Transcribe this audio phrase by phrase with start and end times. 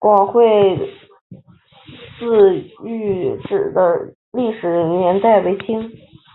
[0.00, 0.42] 广惠
[2.18, 5.88] 寺遗址的历史年代为清。